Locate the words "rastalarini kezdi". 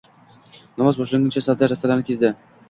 1.73-2.35